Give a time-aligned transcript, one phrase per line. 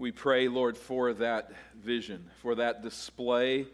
[0.00, 3.66] We pray, Lord, for that vision, for that display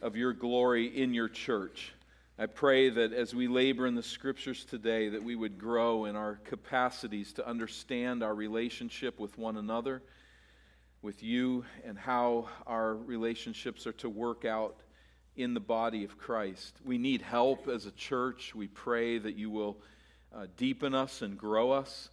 [0.00, 1.92] of your glory in your church.
[2.38, 6.16] I pray that as we labor in the scriptures today, that we would grow in
[6.16, 10.02] our capacities to understand our relationship with one another,
[11.02, 14.76] with you, and how our relationships are to work out
[15.36, 16.74] in the body of Christ.
[16.86, 18.54] We need help as a church.
[18.54, 19.76] We pray that you will
[20.34, 22.08] uh, deepen us and grow us.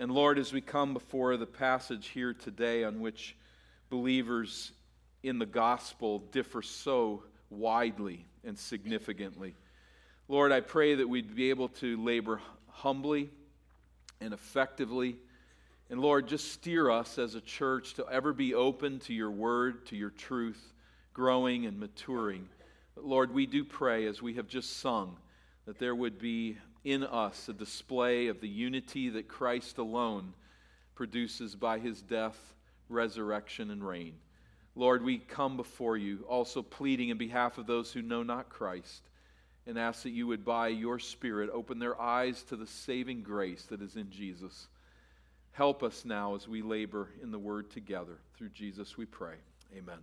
[0.00, 3.34] And Lord, as we come before the passage here today on which
[3.90, 4.70] believers
[5.24, 9.56] in the gospel differ so widely and significantly,
[10.28, 13.28] Lord, I pray that we'd be able to labor humbly
[14.20, 15.16] and effectively.
[15.90, 19.84] And Lord, just steer us as a church to ever be open to your word,
[19.86, 20.74] to your truth,
[21.12, 22.48] growing and maturing.
[22.94, 25.16] But Lord, we do pray as we have just sung
[25.66, 26.56] that there would be
[26.88, 30.32] in us a display of the unity that Christ alone
[30.94, 32.54] produces by his death,
[32.88, 34.14] resurrection, and reign.
[34.74, 39.02] Lord, we come before you also pleading in behalf of those who know not Christ
[39.66, 43.64] and ask that you would, by your Spirit, open their eyes to the saving grace
[43.64, 44.68] that is in Jesus.
[45.52, 48.16] Help us now as we labor in the word together.
[48.36, 49.34] Through Jesus we pray.
[49.76, 49.98] Amen.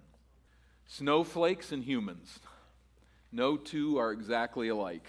[0.86, 2.40] Snowflakes and humans.
[3.32, 5.08] No two are exactly alike.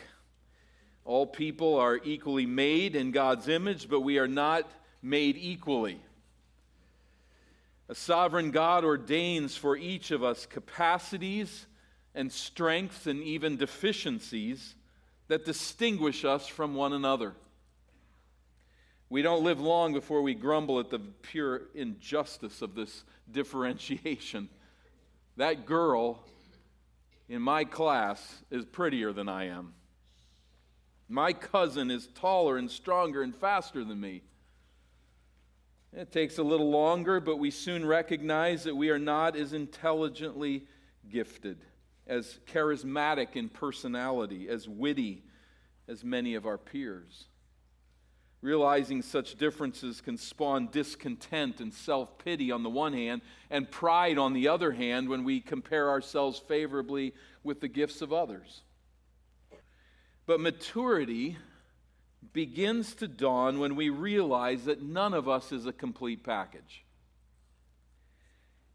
[1.06, 4.68] All people are equally made in God's image, but we are not
[5.00, 6.00] made equally.
[7.88, 11.66] A sovereign God ordains for each of us capacities
[12.12, 14.74] and strengths and even deficiencies
[15.28, 17.34] that distinguish us from one another.
[19.08, 24.48] We don't live long before we grumble at the pure injustice of this differentiation.
[25.36, 26.24] That girl
[27.28, 29.74] in my class is prettier than I am.
[31.08, 34.22] My cousin is taller and stronger and faster than me.
[35.92, 40.66] It takes a little longer, but we soon recognize that we are not as intelligently
[41.08, 41.64] gifted,
[42.06, 45.22] as charismatic in personality, as witty
[45.88, 47.28] as many of our peers.
[48.42, 54.18] Realizing such differences can spawn discontent and self pity on the one hand, and pride
[54.18, 58.62] on the other hand when we compare ourselves favorably with the gifts of others.
[60.26, 61.38] But maturity
[62.32, 66.84] begins to dawn when we realize that none of us is a complete package.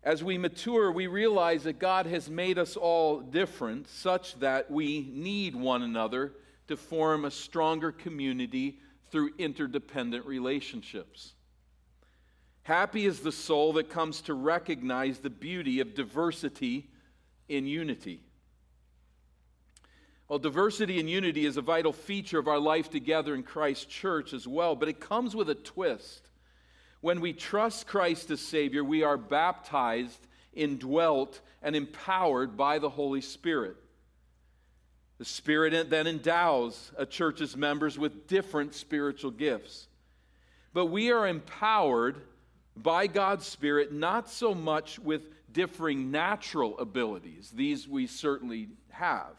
[0.04, 5.12] As we mature, we realize that God has made us all different, such that we
[5.14, 6.34] need one another
[6.70, 8.80] to form a stronger community
[9.12, 11.34] through interdependent relationships.
[12.64, 16.90] Happy is the soul that comes to recognize the beauty of diversity
[17.50, 18.22] in unity.
[20.32, 24.32] Well, diversity and unity is a vital feature of our life together in Christ's church
[24.32, 26.30] as well, but it comes with a twist.
[27.02, 33.20] When we trust Christ as Savior, we are baptized, indwelt, and empowered by the Holy
[33.20, 33.76] Spirit.
[35.18, 39.90] The Spirit then endows a church's members with different spiritual gifts.
[40.72, 42.22] But we are empowered
[42.78, 49.36] by God's Spirit not so much with differing natural abilities, these we certainly have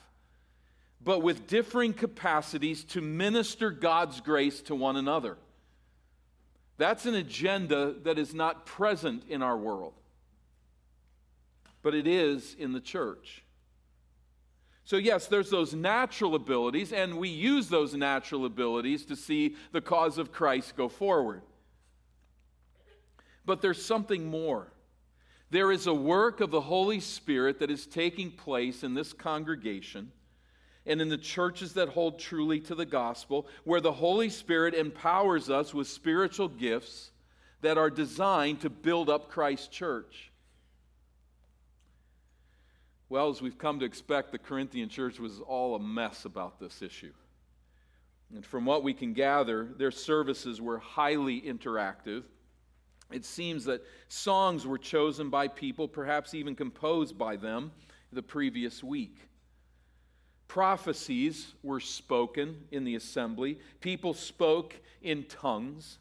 [1.04, 5.36] but with differing capacities to minister God's grace to one another.
[6.78, 9.94] That's an agenda that is not present in our world,
[11.82, 13.42] but it is in the church.
[14.84, 19.80] So, yes, there's those natural abilities, and we use those natural abilities to see the
[19.80, 21.42] cause of Christ go forward.
[23.44, 24.72] But there's something more.
[25.50, 30.10] There is a work of the Holy Spirit that is taking place in this congregation
[30.86, 35.48] and in the churches that hold truly to the gospel, where the Holy Spirit empowers
[35.48, 37.10] us with spiritual gifts
[37.60, 40.32] that are designed to build up Christ's church.
[43.08, 46.82] Well, as we've come to expect, the Corinthian church was all a mess about this
[46.82, 47.12] issue.
[48.34, 52.22] And from what we can gather, their services were highly interactive.
[53.10, 57.72] It seems that songs were chosen by people, perhaps even composed by them,
[58.12, 59.18] the previous week.
[60.52, 63.58] Prophecies were spoken in the assembly.
[63.80, 65.96] People spoke in tongues.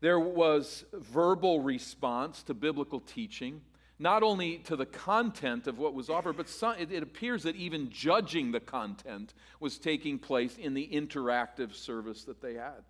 [0.00, 3.62] There was verbal response to biblical teaching,
[3.98, 7.56] not only to the content of what was offered, but some, it, it appears that
[7.56, 12.84] even judging the content was taking place in the interactive service that they had.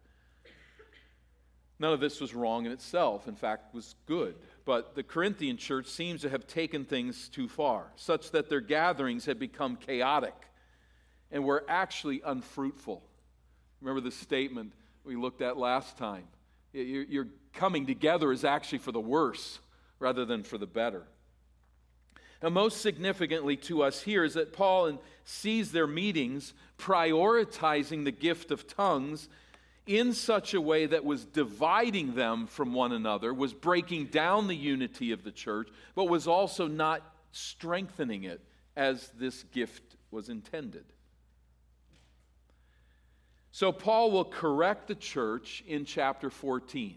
[1.79, 4.35] None of this was wrong in itself, in fact, was good.
[4.67, 9.25] But the Corinthian church seems to have taken things too far, such that their gatherings
[9.25, 10.35] had become chaotic
[11.31, 13.03] and we're actually unfruitful.
[13.81, 14.73] Remember the statement
[15.05, 16.25] we looked at last time?
[16.73, 19.59] Your coming together is actually for the worse
[19.99, 21.05] rather than for the better.
[22.41, 28.51] And most significantly to us here is that Paul sees their meetings prioritizing the gift
[28.51, 29.29] of tongues
[29.87, 34.55] in such a way that was dividing them from one another, was breaking down the
[34.55, 37.03] unity of the church, but was also not
[37.33, 38.41] strengthening it
[38.77, 40.85] as this gift was intended.
[43.59, 46.95] So, Paul will correct the church in chapter 14.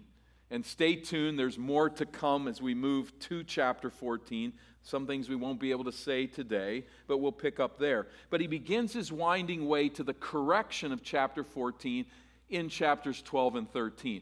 [0.52, 4.54] And stay tuned, there's more to come as we move to chapter 14.
[4.84, 8.06] Some things we won't be able to say today, but we'll pick up there.
[8.30, 12.06] But he begins his winding way to the correction of chapter 14
[12.52, 14.22] in chapters 12 and 13.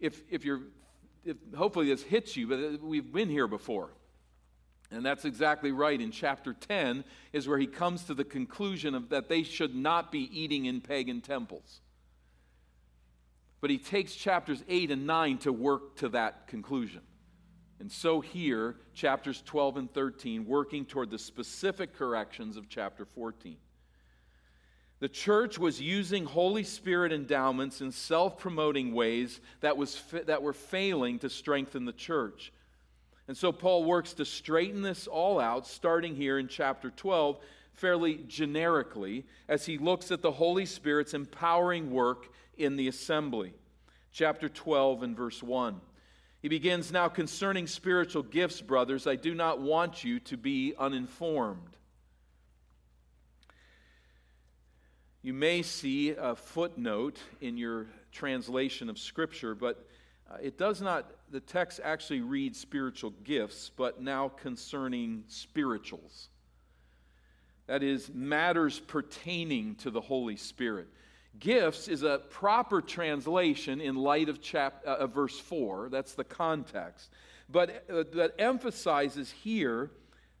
[0.00, 0.62] If, if you're,
[1.24, 3.90] if, hopefully this hits you, but we've been here before.
[4.90, 6.00] And that's exactly right.
[6.00, 10.12] In chapter 10 is where he comes to the conclusion of that they should not
[10.12, 11.80] be eating in pagan temples.
[13.60, 17.02] But he takes chapters 8 and 9 to work to that conclusion.
[17.80, 23.56] And so here, chapters 12 and 13, working toward the specific corrections of chapter 14.
[24.98, 30.54] The church was using Holy Spirit endowments in self promoting ways that, was that were
[30.54, 32.50] failing to strengthen the church.
[33.28, 37.38] And so Paul works to straighten this all out, starting here in chapter 12,
[37.72, 43.52] fairly generically, as he looks at the Holy Spirit's empowering work in the assembly.
[44.12, 45.80] Chapter 12 and verse 1.
[46.40, 51.76] He begins now concerning spiritual gifts, brothers, I do not want you to be uninformed.
[55.22, 59.84] You may see a footnote in your translation of Scripture, but
[60.30, 66.28] uh, it does not, the text actually reads spiritual gifts, but now concerning spirituals.
[67.66, 70.88] That is, matters pertaining to the Holy Spirit.
[71.38, 75.88] Gifts is a proper translation in light of chap, uh, verse 4.
[75.90, 77.10] That's the context.
[77.48, 79.90] But uh, that emphasizes here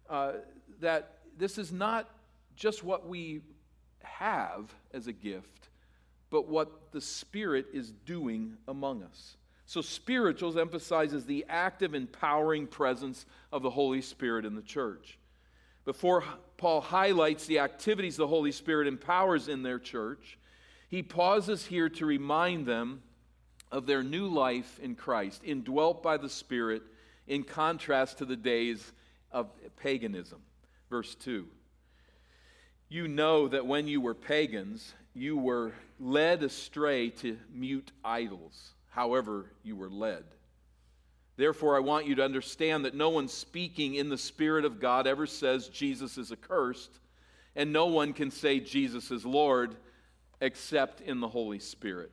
[0.08, 0.34] uh,
[0.80, 2.08] that this is not
[2.54, 3.42] just what we
[4.02, 5.68] have as a gift,
[6.30, 9.36] but what the Spirit is doing among us.
[9.68, 15.18] So, spirituals emphasizes the active, empowering presence of the Holy Spirit in the church.
[15.84, 16.22] Before
[16.56, 20.38] Paul highlights the activities the Holy Spirit empowers in their church,
[20.88, 23.02] he pauses here to remind them
[23.72, 26.82] of their new life in Christ, indwelt by the Spirit,
[27.26, 28.92] in contrast to the days
[29.32, 30.42] of paganism.
[30.88, 31.44] Verse 2
[32.88, 39.44] You know that when you were pagans, you were led astray to mute idols however
[39.62, 40.24] you were led.
[41.36, 45.06] Therefore, I want you to understand that no one speaking in the Spirit of God
[45.06, 46.98] ever says Jesus is accursed,
[47.54, 49.76] and no one can say Jesus is Lord
[50.40, 52.10] except in the Holy Spirit.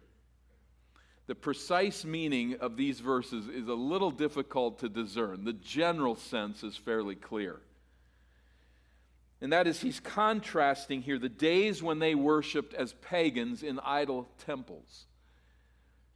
[1.27, 5.45] The precise meaning of these verses is a little difficult to discern.
[5.45, 7.61] The general sense is fairly clear.
[9.39, 14.27] And that is, he's contrasting here the days when they worshiped as pagans in idol
[14.45, 15.05] temples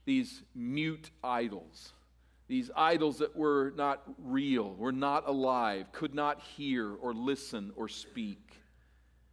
[0.07, 1.91] these mute idols,
[2.47, 7.89] these idols that were not real, were not alive, could not hear or listen or
[7.89, 8.53] speak.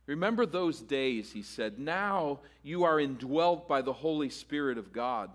[0.06, 1.79] Remember those days, he said.
[1.79, 5.31] Now you are indwelt by the Holy Spirit of God.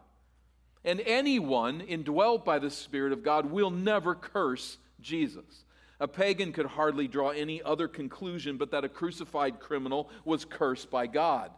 [0.83, 5.63] And anyone indwelt by the Spirit of God will never curse Jesus.
[6.01, 10.91] A pagan could hardly draw any other conclusion but that a crucified criminal was cursed
[10.91, 11.51] by God.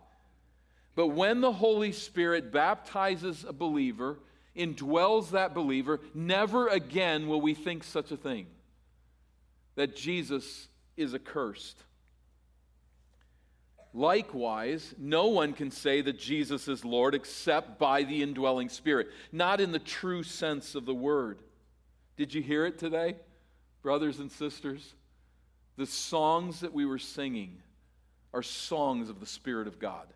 [0.95, 4.19] But when the Holy Spirit baptizes a believer,
[4.55, 8.47] indwells that believer, never again will we think such a thing
[9.75, 10.67] that Jesus
[10.97, 11.83] is accursed.
[13.93, 19.59] Likewise, no one can say that Jesus is Lord except by the indwelling Spirit, not
[19.59, 21.39] in the true sense of the word.
[22.15, 23.15] Did you hear it today,
[23.81, 24.93] brothers and sisters?
[25.77, 27.57] The songs that we were singing
[28.33, 30.07] are songs of the Spirit of God.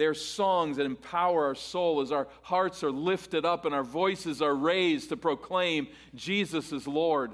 [0.00, 4.40] They're songs that empower our soul as our hearts are lifted up and our voices
[4.40, 7.32] are raised to proclaim Jesus is Lord.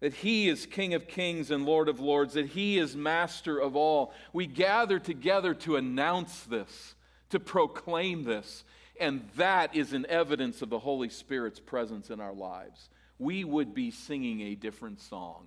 [0.00, 3.76] That He is King of kings and Lord of lords, that He is Master of
[3.76, 4.12] all.
[4.34, 6.96] We gather together to announce this,
[7.30, 8.62] to proclaim this,
[9.00, 12.90] and that is an evidence of the Holy Spirit's presence in our lives.
[13.18, 15.46] We would be singing a different song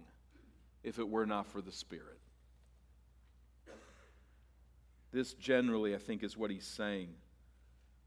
[0.84, 2.15] if it were not for the Spirit.
[5.16, 7.08] This generally, I think, is what he's saying.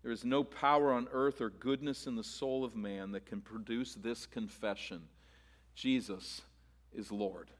[0.02, 3.40] There is no power on earth or goodness in the soul of man that can
[3.40, 5.00] produce this confession
[5.74, 6.42] Jesus
[6.92, 7.50] is Lord.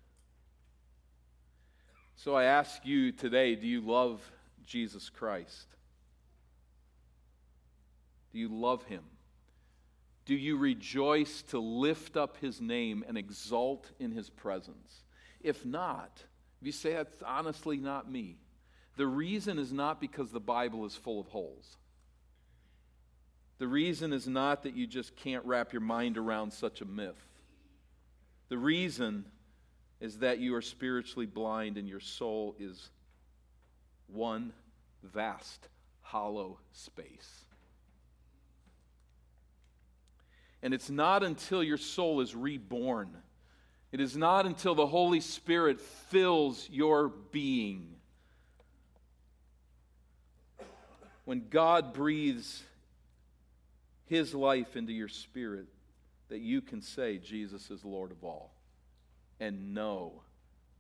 [2.15, 4.21] So I ask you today do you love
[4.67, 5.69] Jesus Christ?
[8.33, 9.05] Do you love him?
[10.27, 15.05] Do you rejoice to lift up his name and exult in his presence?
[15.41, 16.23] If not,
[16.61, 18.37] if you say that's honestly not me,
[18.99, 21.77] the reason is not because the Bible is full of holes.
[23.59, 27.25] The reason is not that you just can't wrap your mind around such a myth.
[28.49, 29.25] The reason
[30.01, 32.91] is that you are spiritually blind and your soul is
[34.09, 34.53] one
[35.05, 35.69] vast,
[36.01, 37.45] hollow space.
[40.61, 43.17] And it's not until your soul is reborn,
[43.93, 47.95] it is not until the Holy Spirit fills your being.
[51.29, 52.63] When God breathes
[54.07, 55.67] His life into your spirit,
[56.31, 58.55] that you can say, Jesus is Lord of all,
[59.39, 60.23] and know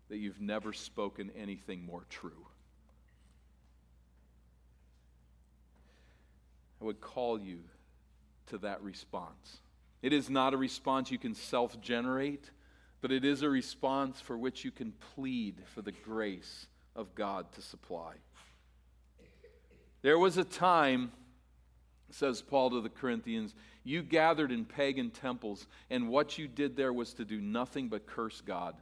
[0.08, 2.46] that you've never spoken anything more true.
[6.80, 7.58] I would call you
[8.46, 9.58] to that response.
[10.00, 12.50] It is not a response you can self generate,
[13.02, 17.52] but it is a response for which you can plead for the grace of God
[17.52, 18.14] to supply.
[20.02, 21.12] There was a time,
[22.10, 26.92] says Paul to the Corinthians, you gathered in pagan temples, and what you did there
[26.92, 28.74] was to do nothing but curse God.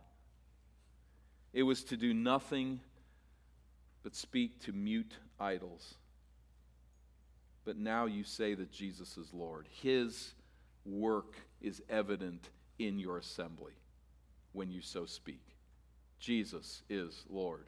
[1.52, 2.80] It was to do nothing
[4.02, 5.94] but speak to mute idols.
[7.64, 9.66] But now you say that Jesus is Lord.
[9.82, 10.34] His
[10.84, 13.72] work is evident in your assembly
[14.52, 15.42] when you so speak.
[16.18, 17.66] Jesus is Lord.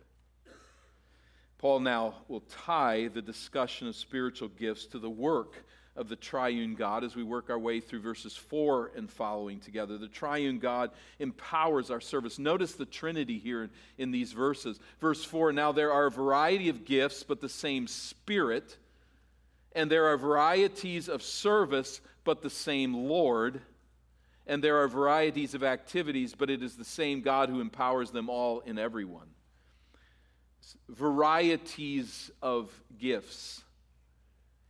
[1.59, 5.65] Paul now will tie the discussion of spiritual gifts to the work
[5.99, 9.99] of the triune God as we work our way through verses 4 and following together.
[9.99, 12.39] The triune God empowers our service.
[12.39, 14.79] Notice the Trinity here in these verses.
[15.01, 18.79] Verse 4 Now there are a variety of gifts, but the same Spirit,
[19.75, 23.61] and there are varieties of service, but the same Lord.
[24.47, 28.31] And there are varieties of activities, but it is the same God who empowers them
[28.31, 29.27] all in everyone.
[30.89, 33.63] Varieties of gifts,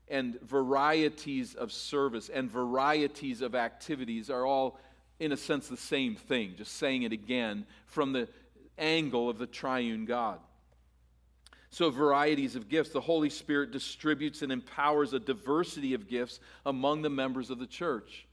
[0.08, 4.78] and varieties of service, and varieties of activities are all,
[5.18, 6.54] in a sense, the same thing.
[6.56, 8.28] Just saying it again from the
[8.78, 10.38] angle of the triune God.
[11.70, 12.90] So, varieties of gifts.
[12.90, 17.66] The Holy Spirit distributes and empowers a diversity of gifts among the members of the
[17.66, 18.26] church.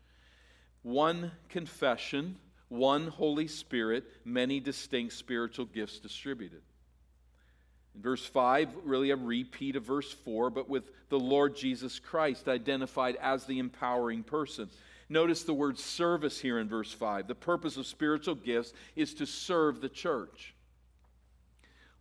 [0.84, 2.38] One confession,
[2.70, 6.62] one Holy Spirit, many distinct spiritual gifts distributed.
[7.96, 12.48] In verse 5, really a repeat of verse 4, but with the Lord Jesus Christ
[12.48, 14.70] identified as the empowering person.
[15.08, 17.28] Notice the word service here in verse 5.
[17.28, 20.54] The purpose of spiritual gifts is to serve the church.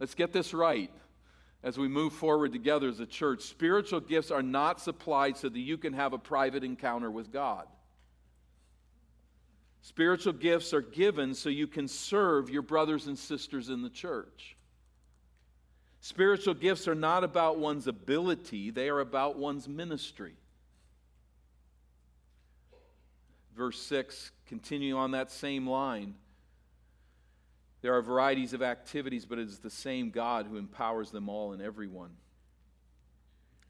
[0.01, 0.91] Let's get this right
[1.63, 3.43] as we move forward together as a church.
[3.43, 7.67] Spiritual gifts are not supplied so that you can have a private encounter with God.
[9.83, 14.57] Spiritual gifts are given so you can serve your brothers and sisters in the church.
[16.05, 20.35] Spiritual gifts are not about one's ability, they are about one's ministry.
[23.57, 26.13] Verse 6, continuing on that same line.
[27.81, 31.55] There are varieties of activities, but it is the same God who empowers them all
[31.55, 32.11] and everyone.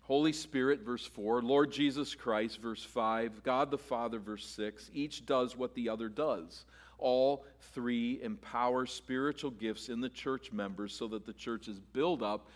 [0.00, 5.24] Holy Spirit, verse 4, Lord Jesus Christ, verse 5, God the Father, verse 6, each
[5.24, 6.64] does what the other does.
[7.04, 7.44] All
[7.74, 12.48] three empower spiritual gifts in the church members so that the church is built up,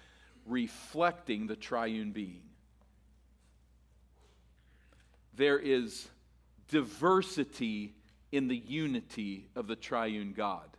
[0.46, 2.40] reflecting the triune being.
[5.34, 6.08] There is
[6.68, 7.94] diversity
[8.32, 10.70] in the unity of the triune God.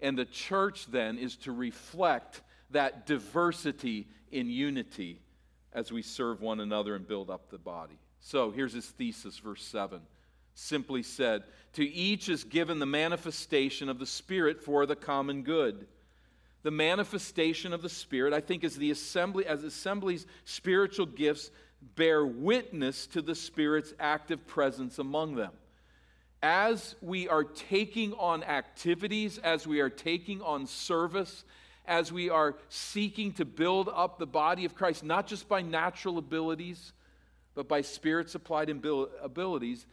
[0.00, 5.22] And the church then is to reflect that diversity in unity
[5.72, 7.98] as we serve one another and build up the body.
[8.20, 10.02] So here's his thesis, verse 7.
[10.62, 15.86] Simply said, To each is given the manifestation of the Spirit for the common good.
[16.62, 21.50] The manifestation of the Spirit, I think, is the assembly, as assemblies, spiritual gifts
[21.96, 25.52] bear witness to the Spirit's active presence among them
[26.42, 31.44] as we are taking on activities, as we are taking on service,
[31.86, 36.18] as we are seeking to build up the body of Christ, not just by natural
[36.18, 36.92] abilities,
[37.54, 39.86] but by spirit supplied abilities,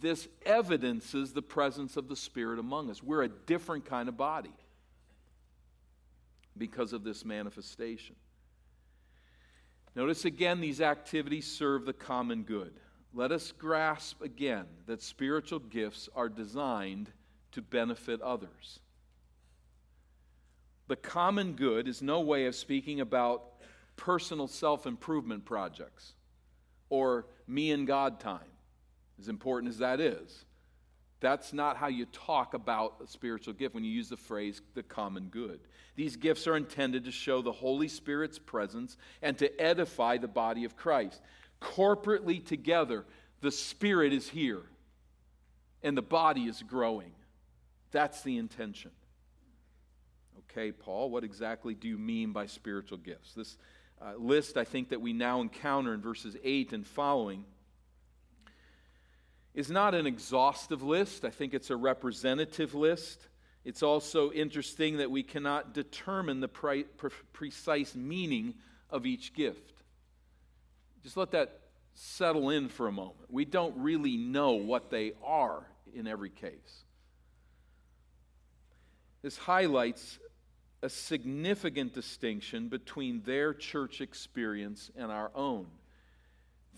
[0.00, 3.02] this evidences the presence of the Spirit among us.
[3.02, 4.54] We're a different kind of body
[6.56, 8.16] because of this manifestation.
[9.94, 12.72] Notice again, these activities serve the common good
[13.14, 17.10] let us grasp again that spiritual gifts are designed
[17.52, 18.80] to benefit others.
[20.88, 23.42] The common good is no way of speaking about
[23.96, 26.14] personal self improvement projects
[26.90, 28.40] or me and God time.
[29.18, 30.44] As important as that is.
[31.20, 34.84] That's not how you talk about a spiritual gift when you use the phrase the
[34.84, 35.60] common good.
[35.96, 40.64] These gifts are intended to show the Holy Spirit's presence and to edify the body
[40.64, 41.20] of Christ.
[41.60, 43.04] Corporately together,
[43.40, 44.62] the Spirit is here
[45.82, 47.12] and the body is growing.
[47.90, 48.92] That's the intention.
[50.50, 53.34] Okay, Paul, what exactly do you mean by spiritual gifts?
[53.34, 53.56] This
[54.00, 57.44] uh, list, I think, that we now encounter in verses 8 and following
[59.54, 61.24] is not an exhaustive list.
[61.24, 63.28] I think it's a representative list.
[63.64, 68.54] It's also interesting that we cannot determine the pre- pre- precise meaning
[68.88, 69.82] of each gift.
[71.02, 71.60] Just let that
[71.94, 73.26] settle in for a moment.
[73.28, 76.84] We don't really know what they are in every case.
[79.22, 80.18] This highlights
[80.82, 85.66] a significant distinction between their church experience and our own.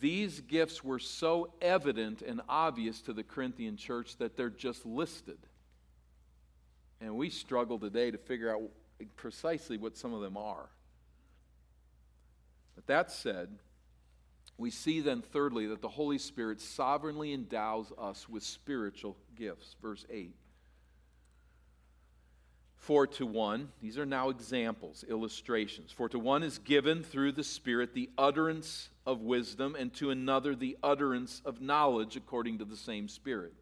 [0.00, 5.38] These gifts were so evident and obvious to the Corinthian church that they're just listed.
[7.00, 8.62] And we struggle today to figure out
[9.16, 10.68] precisely what some of them are.
[12.74, 13.48] But that said,
[14.56, 19.76] we see then, thirdly, that the Holy Spirit sovereignly endows us with spiritual gifts.
[19.82, 20.34] Verse 8.
[22.80, 25.92] For to one, these are now examples, illustrations.
[25.92, 30.54] For to one is given through the Spirit the utterance of wisdom, and to another
[30.54, 33.52] the utterance of knowledge according to the same Spirit.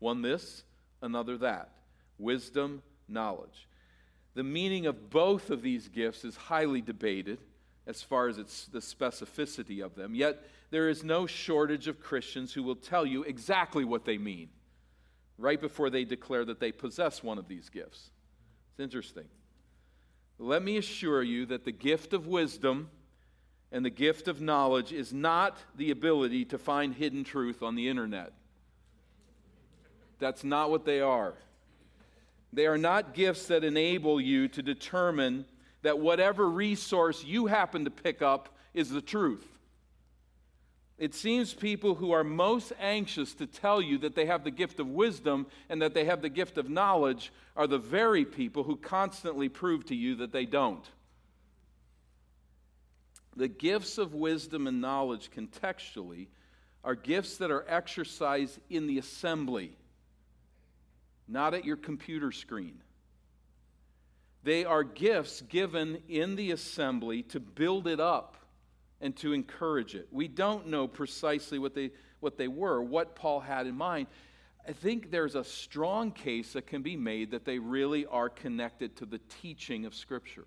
[0.00, 0.64] One this,
[1.00, 1.70] another that.
[2.18, 3.68] Wisdom, knowledge.
[4.34, 7.38] The meaning of both of these gifts is highly debated
[7.86, 10.12] as far as it's the specificity of them.
[10.12, 14.48] Yet there is no shortage of Christians who will tell you exactly what they mean
[15.38, 18.10] right before they declare that they possess one of these gifts.
[18.80, 19.26] It's interesting.
[20.38, 22.88] Let me assure you that the gift of wisdom
[23.70, 27.90] and the gift of knowledge is not the ability to find hidden truth on the
[27.90, 28.32] internet.
[30.18, 31.34] That's not what they are.
[32.54, 35.44] They are not gifts that enable you to determine
[35.82, 39.46] that whatever resource you happen to pick up is the truth.
[41.00, 44.78] It seems people who are most anxious to tell you that they have the gift
[44.80, 48.76] of wisdom and that they have the gift of knowledge are the very people who
[48.76, 50.84] constantly prove to you that they don't.
[53.34, 56.26] The gifts of wisdom and knowledge contextually
[56.84, 59.78] are gifts that are exercised in the assembly,
[61.26, 62.82] not at your computer screen.
[64.42, 68.36] They are gifts given in the assembly to build it up
[69.00, 70.08] and to encourage it.
[70.10, 74.06] We don't know precisely what they, what they were, what Paul had in mind.
[74.68, 78.96] I think there's a strong case that can be made that they really are connected
[78.96, 80.46] to the teaching of Scripture.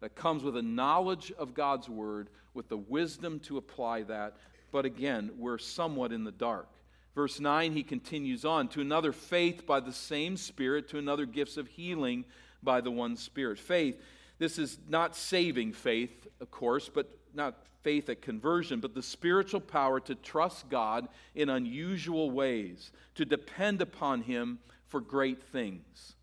[0.00, 4.36] That comes with a knowledge of God's Word, with the wisdom to apply that.
[4.70, 6.68] But again, we're somewhat in the dark.
[7.16, 11.56] Verse 9, he continues on to another faith by the same Spirit, to another gifts
[11.56, 12.24] of healing
[12.62, 13.58] by the one Spirit.
[13.58, 14.00] Faith,
[14.38, 19.60] this is not saving faith, of course, but not faith at conversion, but the spiritual
[19.60, 26.16] power to trust God in unusual ways, to depend upon Him for great things.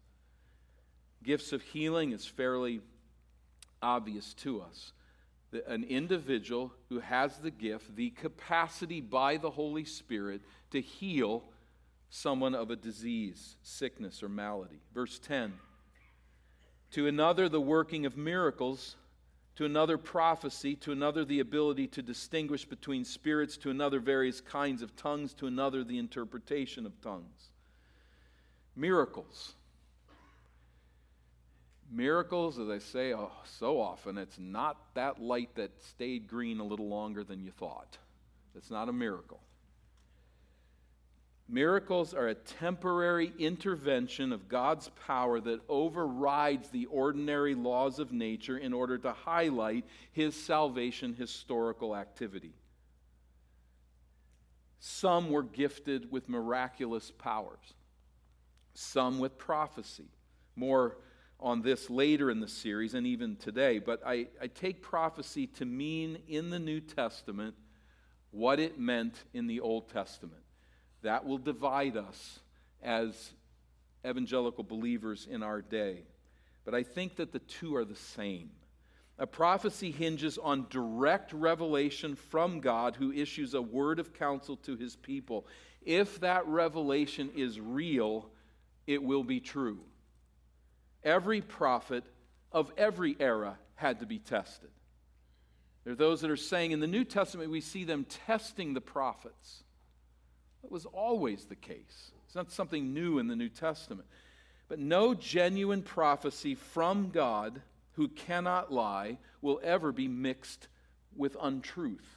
[1.24, 2.82] Gifts of healing is fairly
[3.82, 4.92] obvious to us.
[5.68, 11.44] An individual who has the gift, the capacity by the Holy Spirit to heal
[12.10, 14.82] someone of a disease, sickness, or malady.
[14.94, 15.54] Verse 10
[16.92, 18.98] To another, the working of miracles
[19.56, 24.82] to another prophecy, to another the ability to distinguish between spirits, to another various kinds
[24.82, 27.50] of tongues, to another the interpretation of tongues.
[28.76, 29.54] Miracles.
[31.90, 36.64] Miracles, as I say oh, so often, it's not that light that stayed green a
[36.64, 37.98] little longer than you thought.
[38.56, 39.40] It's not a miracle.
[41.48, 48.58] Miracles are a temporary intervention of God's power that overrides the ordinary laws of nature
[48.58, 52.54] in order to highlight his salvation historical activity.
[54.80, 57.74] Some were gifted with miraculous powers,
[58.74, 60.10] some with prophecy.
[60.56, 60.98] More
[61.40, 65.66] on this later in the series and even today, but I, I take prophecy to
[65.66, 67.56] mean in the New Testament
[68.32, 70.45] what it meant in the Old Testament.
[71.06, 72.40] That will divide us
[72.82, 73.32] as
[74.04, 76.04] evangelical believers in our day.
[76.64, 78.50] But I think that the two are the same.
[79.20, 84.76] A prophecy hinges on direct revelation from God, who issues a word of counsel to
[84.76, 85.46] his people.
[85.84, 88.28] If that revelation is real,
[88.88, 89.82] it will be true.
[91.04, 92.04] Every prophet
[92.52, 94.72] of every era had to be tested.
[95.84, 98.82] There are those that are saying in the New Testament, we see them testing the
[98.82, 99.62] prophets.
[100.66, 102.12] That was always the case.
[102.26, 104.08] It's not something new in the New Testament.
[104.68, 110.68] But no genuine prophecy from God who cannot lie will ever be mixed
[111.16, 112.08] with untruth.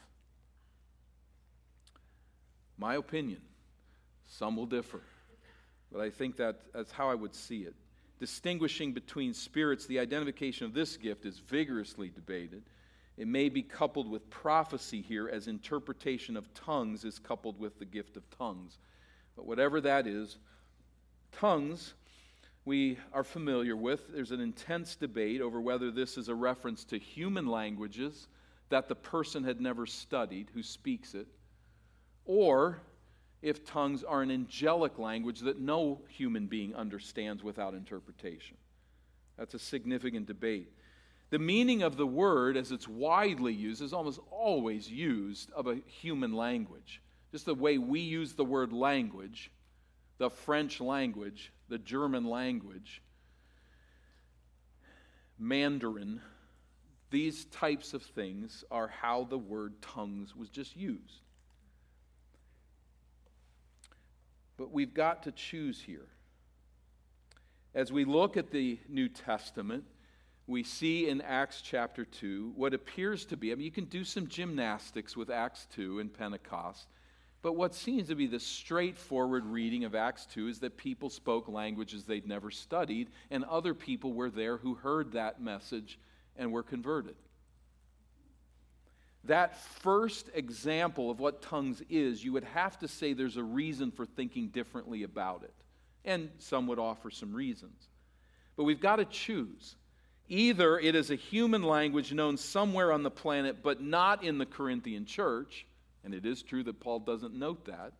[2.78, 3.42] My opinion.
[4.26, 5.02] Some will differ.
[5.92, 7.74] But I think that that's how I would see it.
[8.18, 12.62] Distinguishing between spirits, the identification of this gift is vigorously debated.
[13.18, 17.84] It may be coupled with prophecy here, as interpretation of tongues is coupled with the
[17.84, 18.78] gift of tongues.
[19.34, 20.38] But whatever that is,
[21.32, 21.94] tongues
[22.64, 24.12] we are familiar with.
[24.12, 28.28] There's an intense debate over whether this is a reference to human languages
[28.68, 31.26] that the person had never studied who speaks it,
[32.24, 32.82] or
[33.42, 38.56] if tongues are an angelic language that no human being understands without interpretation.
[39.36, 40.70] That's a significant debate.
[41.30, 45.78] The meaning of the word, as it's widely used, is almost always used of a
[45.86, 47.02] human language.
[47.32, 49.50] Just the way we use the word language,
[50.16, 53.02] the French language, the German language,
[55.38, 56.20] Mandarin,
[57.10, 61.22] these types of things are how the word tongues was just used.
[64.56, 66.08] But we've got to choose here.
[67.74, 69.84] As we look at the New Testament,
[70.48, 74.02] we see in Acts chapter 2 what appears to be, I mean, you can do
[74.02, 76.88] some gymnastics with Acts 2 and Pentecost,
[77.42, 81.48] but what seems to be the straightforward reading of Acts 2 is that people spoke
[81.48, 85.98] languages they'd never studied, and other people were there who heard that message
[86.36, 87.14] and were converted.
[89.24, 93.90] That first example of what tongues is, you would have to say there's a reason
[93.90, 95.54] for thinking differently about it.
[96.04, 97.88] And some would offer some reasons.
[98.56, 99.76] But we've got to choose.
[100.28, 104.46] Either it is a human language known somewhere on the planet, but not in the
[104.46, 105.66] Corinthian church,
[106.04, 107.92] and it is true that Paul doesn't note that.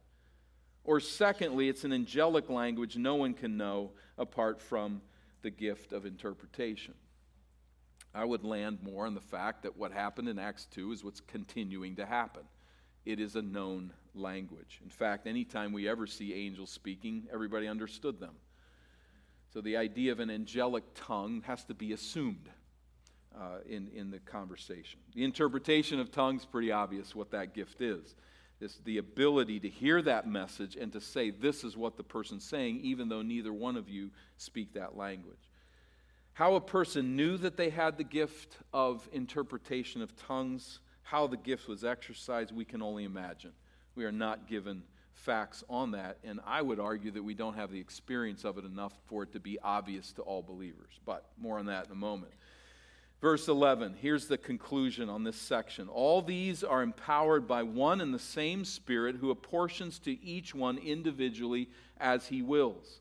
[0.84, 5.00] Or secondly, it's an angelic language no one can know apart from
[5.42, 6.94] the gift of interpretation.
[8.14, 11.20] I would land more on the fact that what happened in Acts 2 is what's
[11.20, 12.42] continuing to happen.
[13.04, 14.80] It is a known language.
[14.82, 18.34] In fact, anytime we ever see angels speaking, everybody understood them.
[19.52, 22.50] So the idea of an angelic tongue has to be assumed
[23.34, 25.00] uh, in, in the conversation.
[25.14, 28.14] The interpretation of tongues, pretty obvious what that gift is.
[28.61, 32.44] It's the ability to hear that message and to say, this is what the person's
[32.44, 35.50] saying, even though neither one of you speak that language.
[36.32, 41.37] How a person knew that they had the gift of interpretation of tongues, how the
[41.37, 43.52] gift was exercised, we can only imagine.
[43.94, 44.82] We are not given
[45.18, 48.64] facts on that, and I would argue that we don't have the experience of it
[48.64, 51.00] enough for it to be obvious to all believers.
[51.04, 52.33] But more on that in a moment.
[53.20, 55.88] Verse 11, here's the conclusion on this section.
[55.88, 60.78] All these are empowered by one and the same Spirit who apportions to each one
[60.78, 63.00] individually as he wills.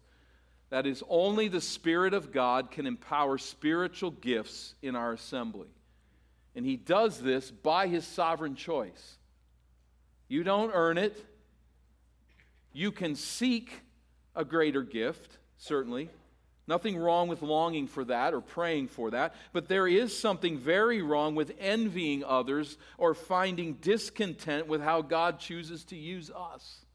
[0.70, 5.70] That is, only the Spirit of God can empower spiritual gifts in our assembly.
[6.56, 9.18] And He does this by His sovereign choice.
[10.28, 11.24] You don't earn it.
[12.78, 13.82] You can seek
[14.36, 16.12] a greater gift, certainly.
[16.68, 21.02] Nothing wrong with longing for that or praying for that, but there is something very
[21.02, 26.86] wrong with envying others or finding discontent with how God chooses to use us.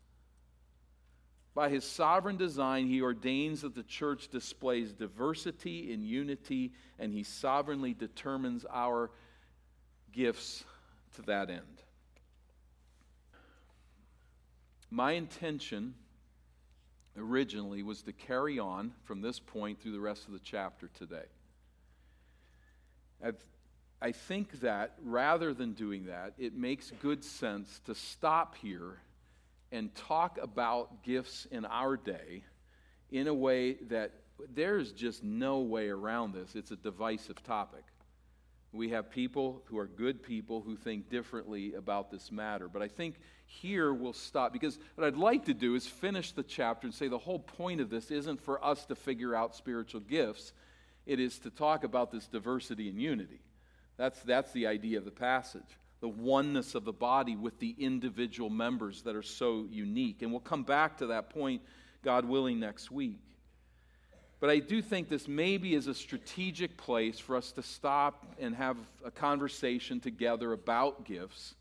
[1.52, 7.24] By his sovereign design, he ordains that the church displays diversity in unity, and he
[7.24, 9.10] sovereignly determines our
[10.12, 10.62] gifts
[11.16, 11.82] to that end.
[14.92, 15.94] My intention
[17.16, 21.24] originally was to carry on from this point through the rest of the chapter today.
[23.24, 23.42] I've,
[24.02, 28.98] I think that rather than doing that, it makes good sense to stop here
[29.70, 32.44] and talk about gifts in our day
[33.10, 34.12] in a way that
[34.54, 36.54] there's just no way around this.
[36.54, 37.84] It's a divisive topic.
[38.72, 42.68] We have people who are good people who think differently about this matter.
[42.68, 46.42] But I think here we'll stop because what I'd like to do is finish the
[46.42, 50.00] chapter and say the whole point of this isn't for us to figure out spiritual
[50.00, 50.52] gifts,
[51.04, 53.40] it is to talk about this diversity and unity.
[53.98, 58.50] That's, that's the idea of the passage the oneness of the body with the individual
[58.50, 60.20] members that are so unique.
[60.20, 61.62] And we'll come back to that point,
[62.02, 63.20] God willing, next week.
[64.42, 68.56] But I do think this maybe is a strategic place for us to stop and
[68.56, 71.54] have a conversation together about gifts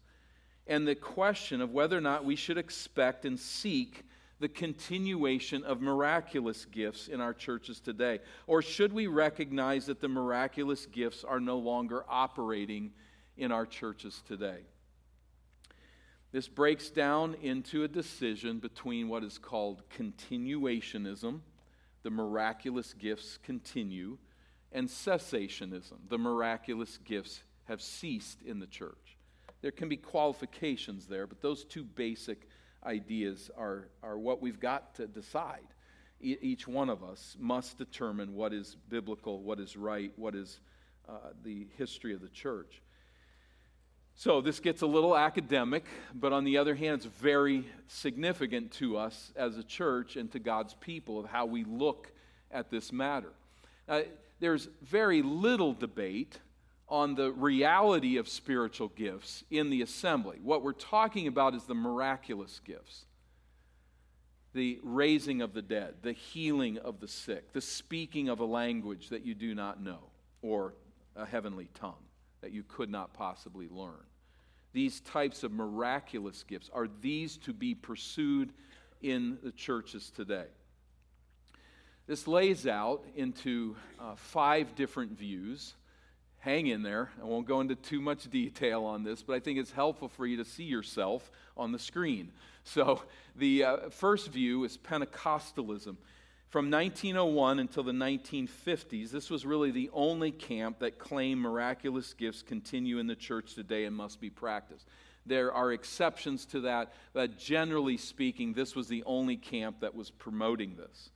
[0.65, 4.03] and the question of whether or not we should expect and seek
[4.39, 8.17] the continuation of miraculous gifts in our churches today.
[8.47, 12.93] Or should we recognize that the miraculous gifts are no longer operating
[13.37, 14.61] in our churches today.
[16.31, 21.41] This breaks down into a decision between what is called continuationism,
[22.03, 24.17] the miraculous gifts continue,
[24.71, 29.17] and cessationism, the miraculous gifts have ceased in the church.
[29.61, 32.47] There can be qualifications there, but those two basic
[32.83, 35.67] ideas are, are what we've got to decide.
[36.19, 40.59] E- each one of us must determine what is biblical, what is right, what is
[41.07, 42.81] uh, the history of the church.
[44.15, 48.97] So, this gets a little academic, but on the other hand, it's very significant to
[48.97, 52.11] us as a church and to God's people of how we look
[52.51, 53.31] at this matter.
[53.87, 54.01] Uh,
[54.39, 56.39] there's very little debate
[56.87, 60.39] on the reality of spiritual gifts in the assembly.
[60.43, 63.05] What we're talking about is the miraculous gifts
[64.53, 69.07] the raising of the dead, the healing of the sick, the speaking of a language
[69.07, 69.99] that you do not know,
[70.41, 70.73] or
[71.15, 72.03] a heavenly tongue
[72.41, 74.03] that you could not possibly learn.
[74.73, 78.53] These types of miraculous gifts are these to be pursued
[79.01, 80.45] in the churches today.
[82.07, 85.75] This lays out into uh, five different views.
[86.39, 87.11] Hang in there.
[87.21, 90.25] I won't go into too much detail on this, but I think it's helpful for
[90.25, 92.31] you to see yourself on the screen.
[92.63, 93.03] So,
[93.35, 95.97] the uh, first view is Pentecostalism.
[96.51, 102.41] From 1901 until the 1950s, this was really the only camp that claimed miraculous gifts
[102.41, 104.85] continue in the church today and must be practiced.
[105.25, 110.11] There are exceptions to that, but generally speaking, this was the only camp that was
[110.11, 111.11] promoting this.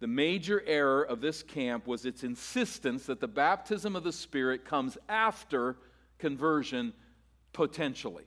[0.00, 4.64] The major error of this camp was its insistence that the baptism of the Spirit
[4.64, 5.76] comes after
[6.18, 6.92] conversion,
[7.52, 8.24] potentially.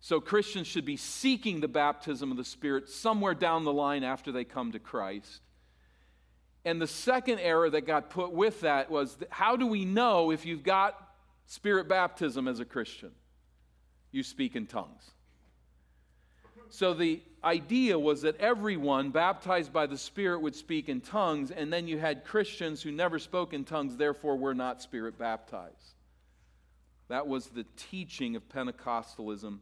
[0.00, 4.30] So Christians should be seeking the baptism of the Spirit somewhere down the line after
[4.30, 5.40] they come to Christ.
[6.64, 10.46] And the second error that got put with that was how do we know if
[10.46, 10.94] you've got
[11.46, 13.10] Spirit baptism as a Christian?
[14.12, 15.02] You speak in tongues.
[16.70, 21.72] So the idea was that everyone baptized by the Spirit would speak in tongues, and
[21.72, 25.94] then you had Christians who never spoke in tongues, therefore were not Spirit baptized.
[27.08, 29.60] That was the teaching of Pentecostalism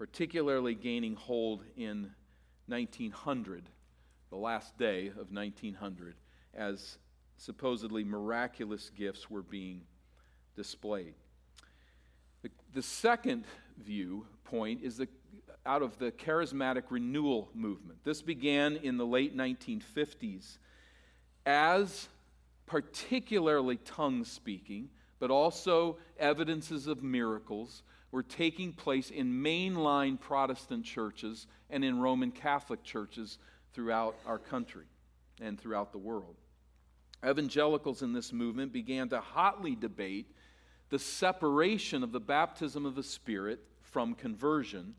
[0.00, 2.10] particularly gaining hold in
[2.68, 3.68] 1900,
[4.30, 6.14] the last day of 1900,
[6.54, 6.96] as
[7.36, 9.82] supposedly miraculous gifts were being
[10.56, 11.12] displayed.
[12.40, 13.44] The, the second
[13.76, 15.08] view point is the,
[15.66, 17.98] out of the charismatic renewal movement.
[18.02, 20.56] This began in the late 1950s
[21.44, 22.08] as
[22.64, 31.46] particularly tongue speaking, but also evidences of miracles were taking place in mainline Protestant churches
[31.68, 33.38] and in Roman Catholic churches
[33.72, 34.86] throughout our country
[35.40, 36.36] and throughout the world.
[37.26, 40.34] Evangelicals in this movement began to hotly debate
[40.88, 44.94] the separation of the baptism of the Spirit from conversion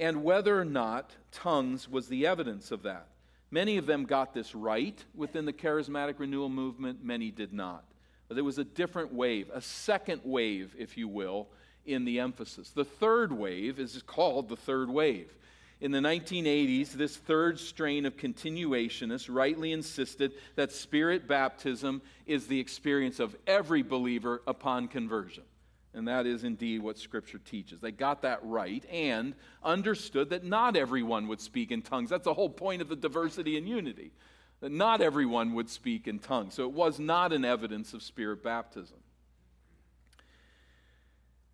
[0.00, 3.06] and whether or not tongues was the evidence of that.
[3.50, 7.84] Many of them got this right within the charismatic renewal movement, many did not.
[8.26, 11.48] But there was a different wave, a second wave, if you will,
[11.90, 12.70] in the emphasis.
[12.70, 15.34] The third wave is called the third wave.
[15.80, 22.60] In the 1980s, this third strain of continuationists rightly insisted that spirit baptism is the
[22.60, 25.44] experience of every believer upon conversion.
[25.94, 27.80] And that is indeed what Scripture teaches.
[27.80, 32.10] They got that right and understood that not everyone would speak in tongues.
[32.10, 34.12] That's the whole point of the diversity and unity,
[34.60, 36.54] that not everyone would speak in tongues.
[36.54, 38.98] So it was not an evidence of spirit baptism.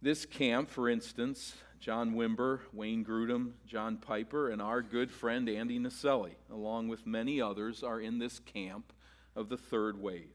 [0.07, 5.81] This camp, for instance, John Wimber, Wayne Grudem, John Piper, and our good friend Andy
[5.81, 8.93] Naselli, along with many others, are in this camp
[9.35, 10.31] of the third wave.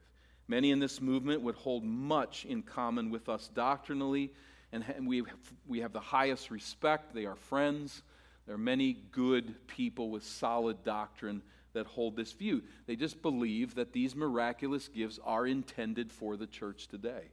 [0.46, 4.34] Many in this movement would hold much in common with us doctrinally,
[4.72, 5.22] and we,
[5.66, 7.14] we have the highest respect.
[7.14, 8.02] They are friends.
[8.44, 11.40] There are many good people with solid doctrine
[11.72, 12.60] that hold this view.
[12.84, 17.30] They just believe that these miraculous gifts are intended for the church today.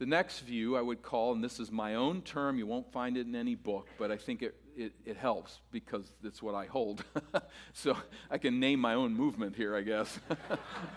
[0.00, 3.18] The next view I would call, and this is my own term, you won't find
[3.18, 6.64] it in any book, but I think it, it, it helps because it's what I
[6.64, 7.04] hold.
[7.74, 7.94] so
[8.30, 10.18] I can name my own movement here, I guess.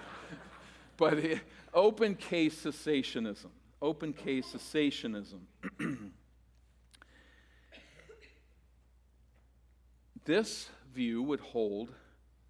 [0.97, 1.41] but it,
[1.73, 3.49] open case cessationism.
[3.81, 5.41] Open case cessationism.
[10.23, 11.89] this view would hold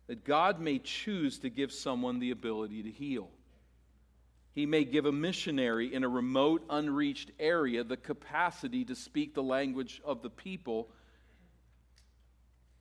[0.06, 3.32] that God may choose to give someone the ability to heal.
[4.54, 9.44] He may give a missionary in a remote, unreached area the capacity to speak the
[9.44, 10.90] language of the people,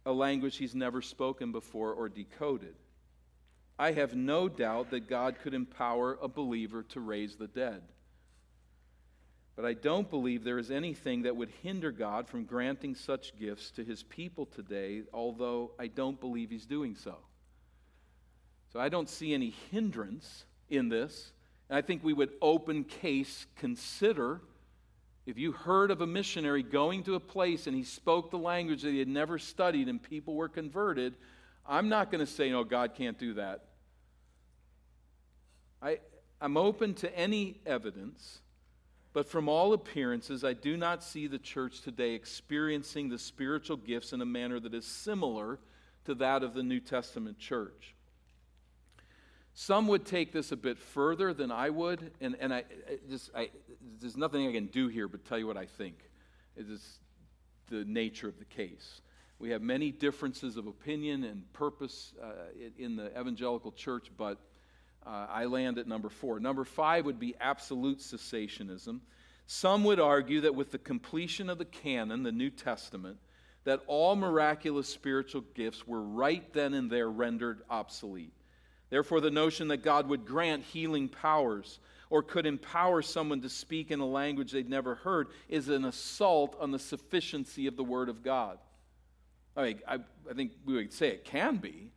[0.05, 2.75] a language he's never spoken before or decoded.
[3.79, 7.83] I have no doubt that God could empower a believer to raise the dead.
[9.57, 13.71] But I don't believe there is anything that would hinder God from granting such gifts
[13.73, 17.17] to his people today, although I don't believe he's doing so.
[18.73, 21.33] So I don't see any hindrance in this.
[21.73, 24.43] And I think we would open case consider
[25.25, 28.83] if you heard of a missionary going to a place and he spoke the language
[28.83, 31.15] that he had never studied and people were converted,
[31.67, 33.65] I'm not going to say, no, God can't do that.
[35.81, 36.01] I,
[36.43, 38.43] I'm open to any evidence,
[39.15, 44.13] but from all appearances, I do not see the church today experiencing the spiritual gifts
[44.13, 45.59] in a manner that is similar
[46.05, 47.95] to that of the New Testament church.
[49.55, 52.65] Some would take this a bit further than I would, and, and I,
[53.11, 53.51] just, I,
[54.01, 55.97] there's nothing I can do here but tell you what I think.
[56.57, 57.01] It is
[57.69, 59.03] the nature of the case.
[59.39, 62.27] We have many differences of opinion and purpose uh,
[62.79, 64.39] in the evangelical church, but
[65.05, 66.39] uh, I land at number four.
[66.41, 69.01] Number five would be absolute cessationism.
[69.47, 73.19] Some would argue that with the completion of the canon, the New Testament,
[73.65, 78.33] that all miraculous spiritual gifts were right then and there rendered obsolete.
[78.93, 81.79] Therefore, the notion that God would grant healing powers
[82.11, 86.55] or could empower someone to speak in a language they'd never heard is an assault
[86.61, 88.59] on the sufficiency of the Word of God.
[89.57, 89.95] I, mean, I,
[90.31, 91.91] I think we would say it can be,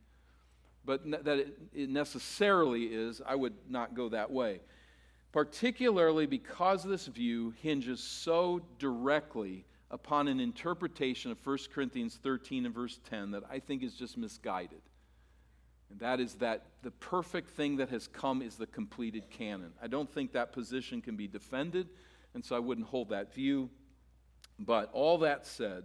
[0.86, 4.60] but that it, it necessarily is, I would not go that way.
[5.32, 12.74] Particularly because this view hinges so directly upon an interpretation of 1 Corinthians 13 and
[12.74, 14.80] verse 10 that I think is just misguided.
[15.90, 19.72] And that is that the perfect thing that has come is the completed canon.
[19.82, 21.88] I don't think that position can be defended,
[22.34, 23.70] and so I wouldn't hold that view.
[24.58, 25.84] But all that said,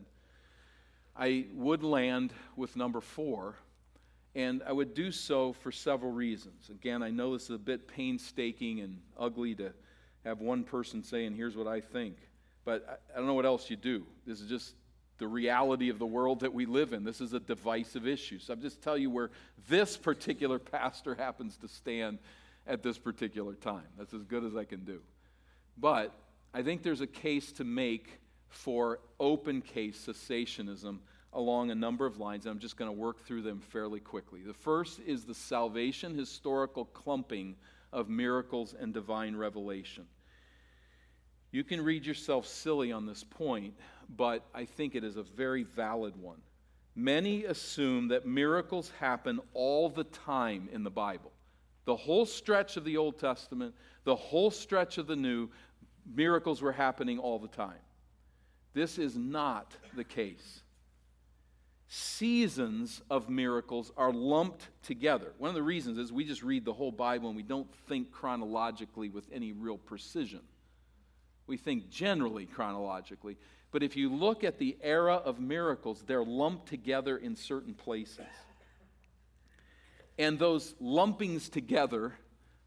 [1.15, 3.55] I would land with number four,
[4.33, 6.69] and I would do so for several reasons.
[6.69, 9.73] Again, I know this is a bit painstaking and ugly to
[10.25, 12.15] have one person saying, Here's what I think.
[12.63, 14.05] But I don't know what else you do.
[14.25, 14.75] This is just
[15.21, 17.03] the reality of the world that we live in.
[17.03, 18.39] This is a divisive issue.
[18.39, 19.29] So I'm just tell you where
[19.69, 22.17] this particular pastor happens to stand
[22.65, 23.85] at this particular time.
[23.99, 24.99] That's as good as I can do.
[25.77, 26.11] But
[26.55, 30.97] I think there's a case to make for open case cessationism
[31.33, 32.47] along a number of lines.
[32.47, 34.41] I'm just going to work through them fairly quickly.
[34.41, 37.57] The first is the salvation historical clumping
[37.93, 40.07] of miracles and divine revelation.
[41.51, 43.73] You can read yourself silly on this point,
[44.15, 46.41] but I think it is a very valid one.
[46.95, 51.31] Many assume that miracles happen all the time in the Bible.
[51.85, 55.49] The whole stretch of the Old Testament, the whole stretch of the New,
[56.13, 57.79] miracles were happening all the time.
[58.73, 60.61] This is not the case.
[61.87, 65.33] Seasons of miracles are lumped together.
[65.37, 68.11] One of the reasons is we just read the whole Bible and we don't think
[68.11, 70.39] chronologically with any real precision.
[71.47, 73.37] We think generally chronologically.
[73.71, 78.25] But if you look at the era of miracles, they're lumped together in certain places.
[80.19, 82.13] And those lumpings together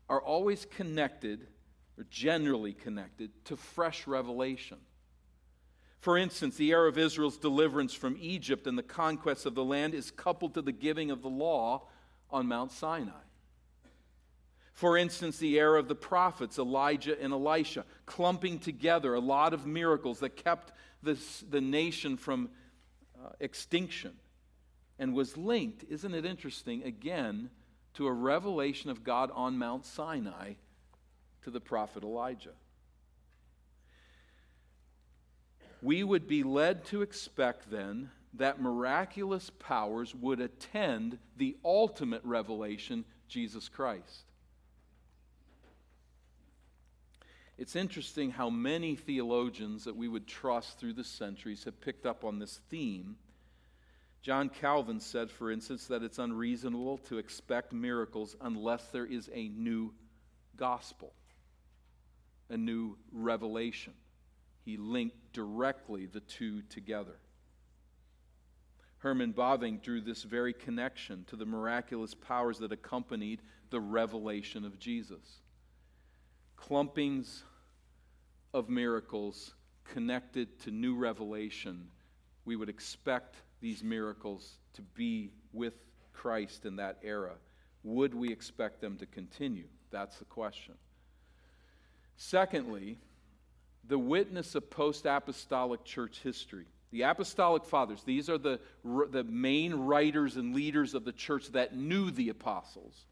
[0.09, 1.47] are always connected,
[1.99, 4.79] or generally connected, to fresh revelation.
[6.01, 9.95] For instance, the era of Israel's deliverance from Egypt and the conquest of the land
[9.95, 11.87] is coupled to the giving of the law
[12.31, 13.13] on Mount Sinai.
[14.73, 19.67] For instance, the era of the prophets, Elijah and Elisha, clumping together a lot of
[19.67, 20.73] miracles that kept
[21.05, 22.51] this, the nation from
[23.17, 24.13] uh, extinction
[24.99, 27.51] and was linked, isn't it interesting, again,
[27.95, 30.55] to a revelation of God on Mount Sinai
[31.43, 32.55] to the prophet Elijah.
[35.83, 43.05] We would be led to expect then that miraculous powers would attend the ultimate revelation,
[43.29, 44.25] Jesus Christ.
[47.57, 52.25] It's interesting how many theologians that we would trust through the centuries have picked up
[52.25, 53.17] on this theme.
[54.23, 59.49] John Calvin said, for instance, that it's unreasonable to expect miracles unless there is a
[59.49, 59.95] new
[60.57, 61.13] gospel,
[62.51, 63.93] a new revelation.
[64.65, 67.19] He linked directly the two together.
[68.99, 74.79] Herman Bavinck drew this very connection to the miraculous powers that accompanied the revelation of
[74.79, 75.43] Jesus
[76.69, 77.43] clumpings
[78.55, 79.55] of miracles
[79.85, 81.89] connected to new revelation,
[82.45, 85.75] we would expect these miracles to be with
[86.13, 87.33] Christ in that era.
[87.83, 89.67] Would we expect them to continue?
[89.91, 90.75] That's the question.
[92.17, 92.99] Secondly,
[93.87, 96.67] the witness of post apostolic church history.
[96.93, 98.61] The apostolic fathers, these are the,
[99.11, 103.05] the main writers and leaders of the church that knew the apostles.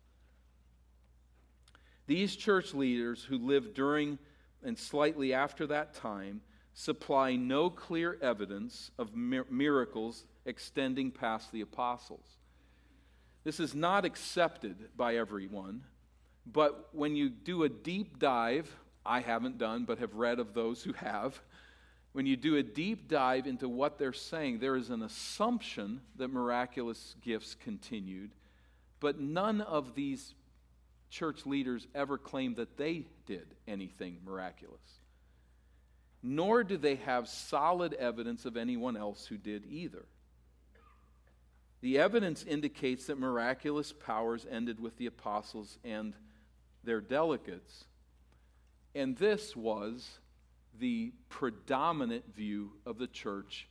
[2.07, 4.18] These church leaders who lived during
[4.62, 6.40] and slightly after that time
[6.74, 12.36] supply no clear evidence of miracles extending past the apostles.
[13.44, 15.84] This is not accepted by everyone,
[16.46, 18.74] but when you do a deep dive,
[19.05, 21.40] I haven't done, but have read of those who have,
[22.12, 26.28] when you do a deep dive into what they're saying, there is an assumption that
[26.28, 28.32] miraculous gifts continued,
[29.00, 30.34] but none of these
[31.13, 34.81] church leaders ever claimed that they did anything miraculous.
[36.23, 40.07] Nor do they have solid evidence of anyone else who did either.
[41.83, 46.15] The evidence indicates that miraculous powers ended with the apostles and
[46.83, 47.85] their delegates.
[48.95, 50.19] And this was
[50.79, 53.69] the predominant view of the church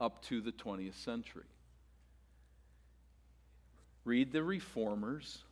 [0.00, 1.44] up to the 20th century.
[4.04, 5.44] Read the reformers,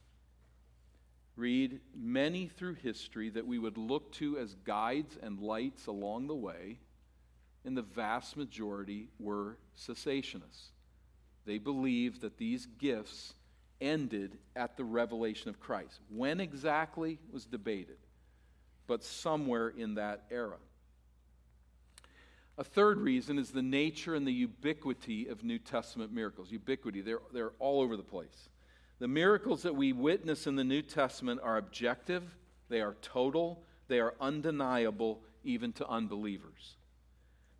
[1.38, 6.34] read many through history that we would look to as guides and lights along the
[6.34, 6.78] way,
[7.64, 10.70] and the vast majority were cessationists.
[11.46, 13.34] They believed that these gifts
[13.80, 16.00] ended at the revelation of Christ.
[16.10, 17.98] When exactly was debated,
[18.86, 20.56] but somewhere in that era.
[22.56, 26.50] A third reason is the nature and the ubiquity of New Testament miracles.
[26.50, 28.48] Ubiquity, they're, they're all over the place.
[28.98, 32.24] The miracles that we witness in the New Testament are objective,
[32.68, 36.76] they are total, they are undeniable, even to unbelievers.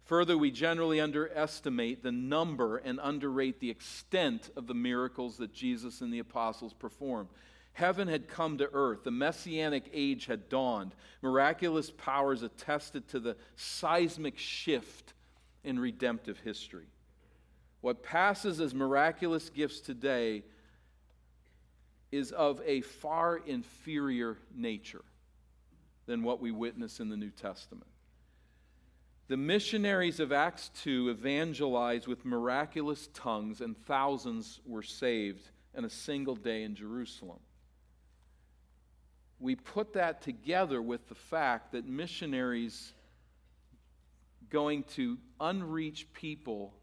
[0.04, 6.00] Further, we generally underestimate the number and underrate the extent of the miracles that Jesus
[6.00, 7.28] and the apostles performed.
[7.74, 10.94] Heaven had come to earth, the messianic age had dawned.
[11.22, 15.12] Miraculous powers attested to the seismic shift
[15.62, 16.88] in redemptive history.
[17.80, 20.42] What passes as miraculous gifts today
[22.10, 25.04] is of a far inferior nature
[26.06, 27.86] than what we witness in the New Testament.
[29.28, 35.90] The missionaries of Acts 2 evangelized with miraculous tongues, and thousands were saved in a
[35.90, 37.40] single day in Jerusalem.
[39.38, 42.94] We put that together with the fact that missionaries
[44.48, 46.74] going to unreached people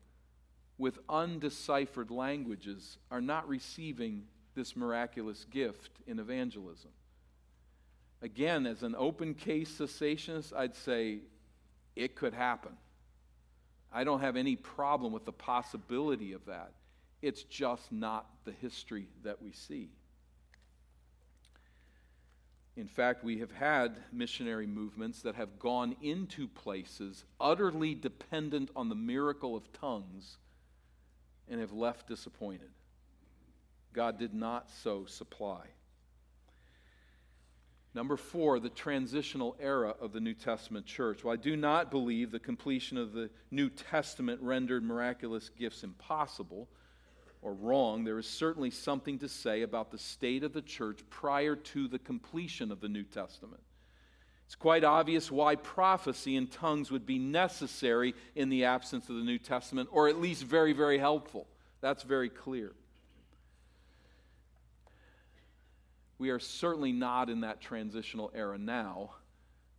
[0.78, 4.24] with undeciphered languages are not receiving
[4.56, 6.92] this miraculous gift in evangelism.
[8.22, 11.20] Again, as an open case cessationist, I'd say
[11.96, 12.72] it could happen.
[13.94, 16.72] I don't have any problem with the possibility of that.
[17.22, 19.90] It's just not the history that we see.
[22.78, 28.90] In fact, we have had missionary movements that have gone into places utterly dependent on
[28.90, 30.38] the miracle of tongues
[31.48, 32.70] and have left disappointed.
[33.96, 35.62] God did not so supply.
[37.94, 41.24] Number four, the transitional era of the New Testament church.
[41.24, 46.68] Well, I do not believe the completion of the New Testament rendered miraculous gifts impossible
[47.42, 48.04] or wrong.
[48.04, 52.00] There is certainly something to say about the state of the church prior to the
[52.00, 53.62] completion of the New Testament.
[54.46, 59.24] It's quite obvious why prophecy in tongues would be necessary in the absence of the
[59.24, 61.48] New Testament, or at least very, very helpful.
[61.80, 62.74] That's very clear.
[66.18, 69.12] We are certainly not in that transitional era now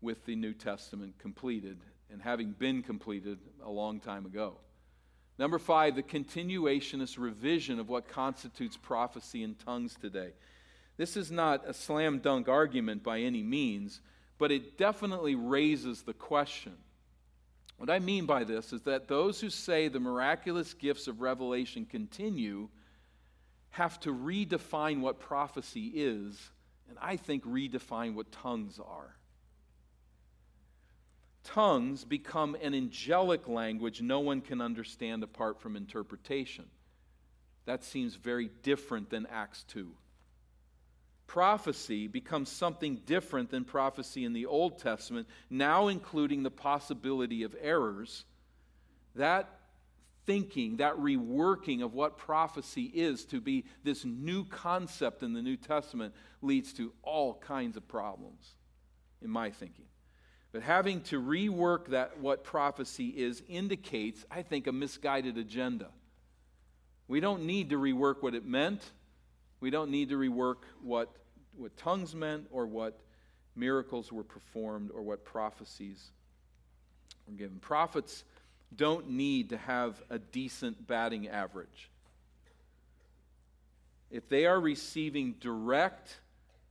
[0.00, 1.78] with the New Testament completed
[2.10, 4.58] and having been completed a long time ago.
[5.38, 10.30] Number five, the continuationist revision of what constitutes prophecy in tongues today.
[10.96, 14.00] This is not a slam dunk argument by any means,
[14.38, 16.72] but it definitely raises the question.
[17.76, 21.84] What I mean by this is that those who say the miraculous gifts of revelation
[21.84, 22.68] continue
[23.76, 26.50] have to redefine what prophecy is,
[26.88, 29.14] and I think redefine what tongues are.
[31.44, 36.64] Tongues become an angelic language no one can understand apart from interpretation.
[37.66, 39.90] That seems very different than Acts 2.
[41.26, 47.54] Prophecy becomes something different than prophecy in the Old Testament, now including the possibility of
[47.60, 48.24] errors.
[49.16, 49.50] That
[50.26, 55.56] thinking, that reworking of what prophecy is to be this new concept in the New
[55.56, 58.54] Testament leads to all kinds of problems,
[59.22, 59.86] in my thinking.
[60.52, 65.88] But having to rework that what prophecy is indicates, I think, a misguided agenda.
[67.08, 68.82] We don't need to rework what it meant.
[69.60, 71.10] We don't need to rework what,
[71.56, 72.98] what tongues meant or what
[73.54, 76.10] miracles were performed or what prophecies
[77.26, 77.58] were given.
[77.58, 78.24] Prophets
[78.76, 81.90] don't need to have a decent batting average.
[84.10, 86.20] If they are receiving direct,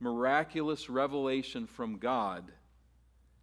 [0.00, 2.44] miraculous revelation from God,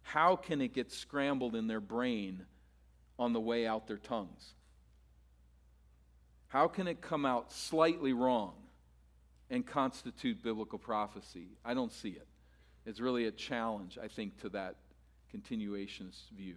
[0.02, 2.44] how can it get scrambled in their brain
[3.18, 4.54] on the way out their tongues?
[6.48, 8.54] How can it come out slightly wrong
[9.50, 11.48] and constitute biblical prophecy?
[11.64, 12.26] I don't see it.
[12.86, 14.76] It's really a challenge, I think, to that
[15.34, 16.56] continuationist view.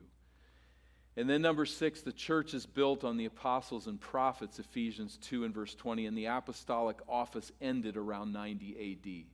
[1.17, 5.45] And then, number six, the church is built on the apostles and prophets, Ephesians 2
[5.45, 9.25] and verse 20, and the apostolic office ended around 90 AD.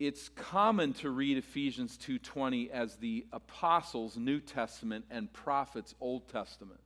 [0.00, 6.80] It's common to read Ephesians 2:20 as the apostles New Testament and prophets Old Testament.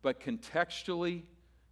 [0.00, 1.24] But contextually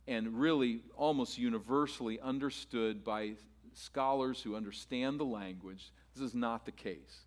[0.06, 3.36] and really almost universally understood by
[3.72, 7.25] scholars who understand the language, this is not the case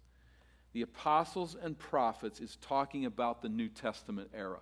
[0.74, 4.60] the apostles and prophets is talking about the New Testament era.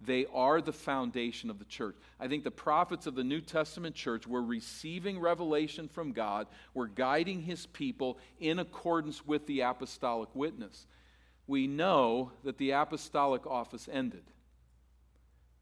[0.00, 1.96] They are the foundation of the church.
[2.20, 6.88] I think the prophets of the New Testament church were receiving revelation from God, were
[6.88, 10.86] guiding his people in accordance with the apostolic witness.
[11.46, 14.24] We know that the apostolic office ended.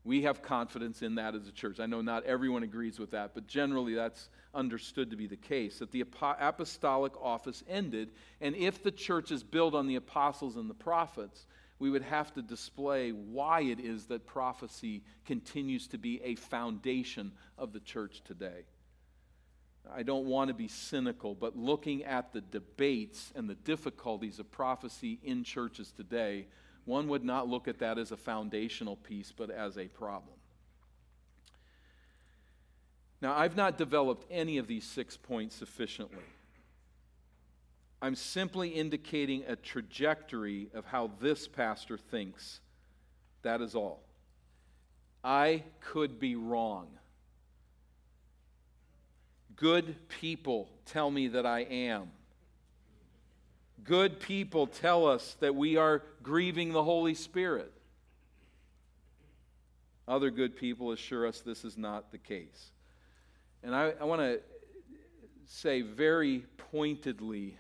[0.05, 1.79] We have confidence in that as a church.
[1.79, 5.79] I know not everyone agrees with that, but generally that's understood to be the case
[5.79, 8.11] that the apostolic office ended.
[8.41, 11.47] And if the church is built on the apostles and the prophets,
[11.79, 17.33] we would have to display why it is that prophecy continues to be a foundation
[17.57, 18.65] of the church today.
[19.93, 24.51] I don't want to be cynical, but looking at the debates and the difficulties of
[24.51, 26.47] prophecy in churches today,
[26.85, 30.35] one would not look at that as a foundational piece, but as a problem.
[33.21, 36.25] Now, I've not developed any of these six points sufficiently.
[38.03, 42.59] I'm simply indicating a trajectory of how this pastor thinks.
[43.43, 44.03] That is all.
[45.23, 46.89] I could be wrong.
[49.55, 52.11] Good people tell me that I am.
[53.85, 57.73] Good people tell us that we are grieving the Holy Spirit.
[60.07, 62.71] Other good people assure us this is not the case.
[63.63, 64.41] And I, I want to
[65.47, 67.57] say very pointedly,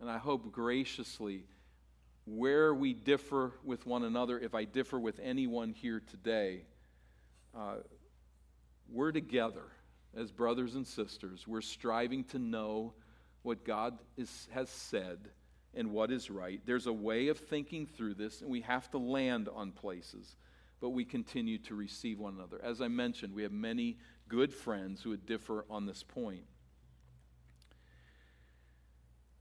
[0.00, 1.44] and I hope graciously,
[2.26, 6.62] where we differ with one another, if I differ with anyone here today,
[7.56, 7.76] uh,
[8.90, 9.64] we're together
[10.16, 11.46] as brothers and sisters.
[11.46, 12.94] We're striving to know
[13.42, 15.18] what God is, has said
[15.76, 16.60] and what is right.
[16.64, 20.36] There's a way of thinking through this, and we have to land on places,
[20.80, 22.60] but we continue to receive one another.
[22.62, 23.98] As I mentioned, we have many
[24.28, 26.44] good friends who would differ on this point.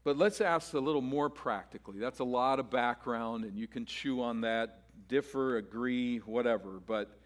[0.03, 1.97] But let's ask a little more practically.
[1.97, 6.79] That's a lot of background, and you can chew on that, differ, agree, whatever.
[6.85, 7.17] But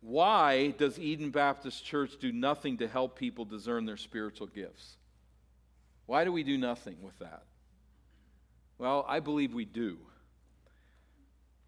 [0.00, 4.96] why does Eden Baptist Church do nothing to help people discern their spiritual gifts?
[6.06, 7.42] Why do we do nothing with that?
[8.78, 9.98] Well, I believe we do.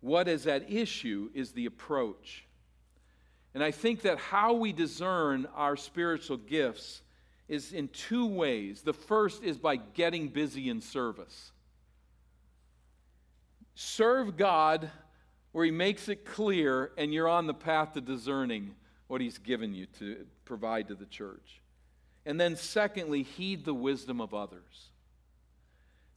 [0.00, 2.44] What is at issue is the approach.
[3.54, 7.02] And I think that how we discern our spiritual gifts
[7.48, 8.82] is in two ways.
[8.82, 11.52] The first is by getting busy in service.
[13.74, 14.90] Serve God
[15.52, 18.74] where He makes it clear, and you're on the path to discerning
[19.06, 21.62] what He's given you to provide to the church.
[22.26, 24.90] And then, secondly, heed the wisdom of others.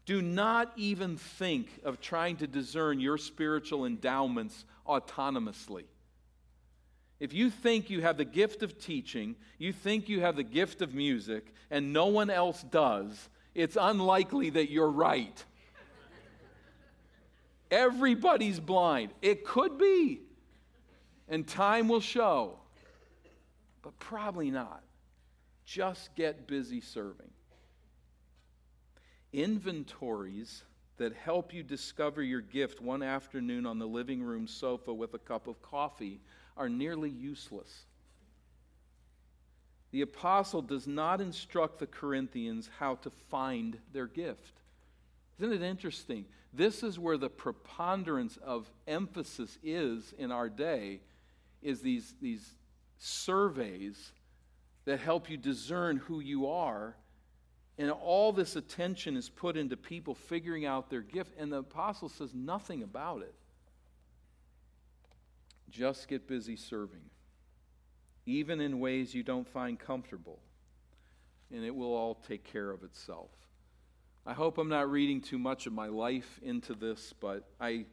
[0.09, 5.83] Do not even think of trying to discern your spiritual endowments autonomously.
[7.19, 10.81] If you think you have the gift of teaching, you think you have the gift
[10.81, 15.45] of music, and no one else does, it's unlikely that you're right.
[17.69, 19.11] Everybody's blind.
[19.21, 20.21] It could be,
[21.27, 22.57] and time will show,
[23.83, 24.81] but probably not.
[25.65, 27.29] Just get busy serving.
[29.31, 30.63] Inventories
[30.97, 35.19] that help you discover your gift one afternoon on the living room sofa with a
[35.19, 36.19] cup of coffee
[36.57, 37.85] are nearly useless.
[39.91, 44.61] The apostle does not instruct the Corinthians how to find their gift.
[45.39, 46.25] Isn't it interesting?
[46.53, 51.01] This is where the preponderance of emphasis is in our day
[51.61, 52.55] is these, these
[52.97, 54.11] surveys
[54.85, 56.95] that help you discern who you are
[57.79, 62.09] and all this attention is put into people figuring out their gift, and the apostle
[62.09, 63.33] says nothing about it.
[65.69, 67.09] Just get busy serving,
[68.25, 70.39] even in ways you don't find comfortable,
[71.53, 73.29] and it will all take care of itself.
[74.25, 77.85] I hope I'm not reading too much of my life into this, but I,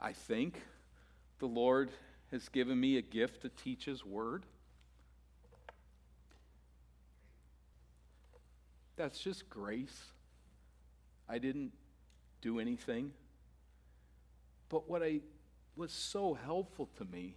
[0.00, 0.62] I think
[1.40, 1.90] the Lord
[2.30, 4.44] has given me a gift to teach His Word.
[8.98, 9.96] That's just grace.
[11.28, 11.72] I didn't
[12.42, 13.12] do anything.
[14.68, 15.20] But what I
[15.76, 17.36] was so helpful to me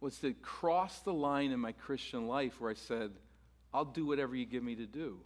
[0.00, 3.12] was to cross the line in my Christian life where I said,
[3.72, 5.18] I'll do whatever you give me to do.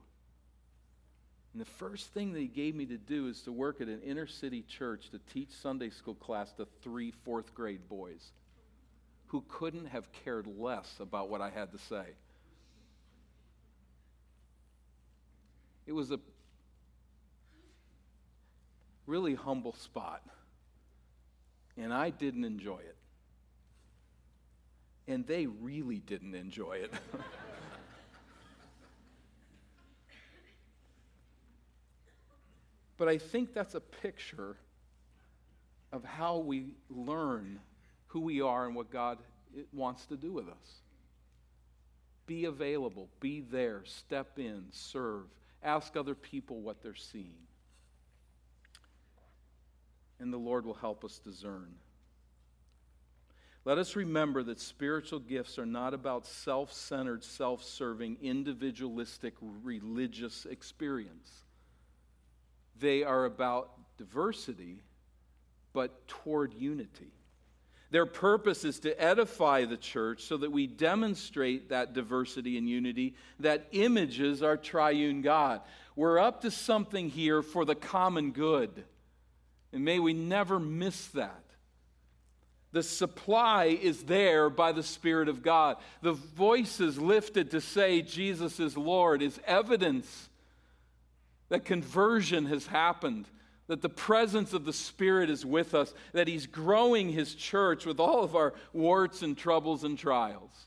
[1.54, 4.02] And the first thing that he gave me to do is to work at an
[4.02, 8.32] inner city church to teach Sunday school class to three fourth grade boys
[9.28, 12.04] who couldn't have cared less about what I had to say.
[15.86, 16.18] It was a
[19.06, 20.22] really humble spot.
[21.76, 22.96] And I didn't enjoy it.
[25.08, 26.92] And they really didn't enjoy it.
[32.96, 34.56] but I think that's a picture
[35.92, 37.60] of how we learn
[38.08, 39.18] who we are and what God
[39.72, 40.80] wants to do with us.
[42.26, 45.26] Be available, be there, step in, serve,
[45.62, 47.46] ask other people what they're seeing
[50.20, 51.74] and the Lord will help us discern.
[53.64, 60.46] Let us remember that spiritual gifts are not about self centered, self serving, individualistic religious
[60.46, 61.42] experience.
[62.78, 64.82] They are about diversity,
[65.72, 67.12] but toward unity.
[67.90, 73.14] Their purpose is to edify the church so that we demonstrate that diversity and unity
[73.40, 75.60] that images our triune God.
[75.94, 78.84] We're up to something here for the common good.
[79.72, 81.42] And may we never miss that.
[82.72, 85.76] The supply is there by the Spirit of God.
[86.02, 90.28] The voices lifted to say Jesus is Lord is evidence
[91.48, 93.26] that conversion has happened,
[93.68, 97.98] that the presence of the Spirit is with us, that He's growing His church with
[97.98, 100.66] all of our warts and troubles and trials.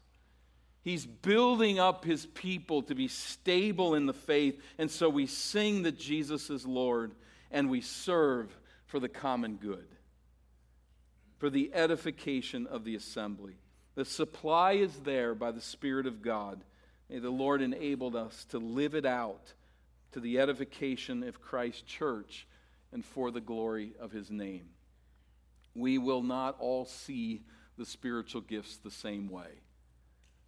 [0.81, 5.83] He's building up His people to be stable in the faith, and so we sing
[5.83, 7.13] that Jesus is Lord
[7.51, 9.87] and we serve for the common good,
[11.37, 13.55] for the edification of the assembly.
[13.95, 16.63] The supply is there by the Spirit of God.
[17.09, 19.53] May the Lord enable us to live it out
[20.11, 22.47] to the edification of Christ's church
[22.91, 24.69] and for the glory of his name.
[25.75, 27.43] We will not all see
[27.77, 29.61] the spiritual gifts the same way,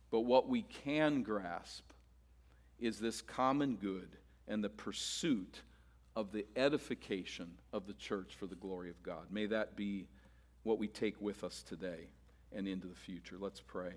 [0.09, 1.83] but what we can grasp
[2.79, 4.09] is this common good
[4.47, 5.61] and the pursuit
[6.15, 9.27] of the edification of the church for the glory of God.
[9.29, 10.07] May that be
[10.63, 12.09] what we take with us today
[12.51, 13.37] and into the future.
[13.39, 13.93] Let's pray.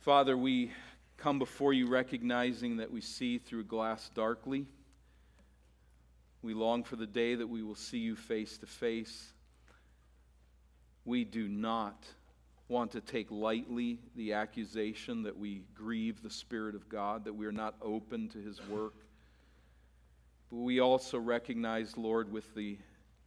[0.00, 0.72] Father, we
[1.16, 4.66] come before you recognizing that we see through glass darkly.
[6.42, 9.32] We long for the day that we will see you face to face.
[11.04, 12.04] We do not
[12.68, 17.46] want to take lightly the accusation that we grieve the Spirit of God, that we
[17.46, 18.94] are not open to his work.
[20.50, 22.78] But we also recognize, Lord, with the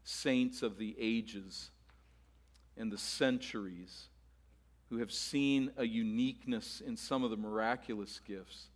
[0.04, 1.72] saints of the ages
[2.78, 4.08] and the centuries
[4.90, 8.70] who have seen a uniqueness in some of the miraculous gifts.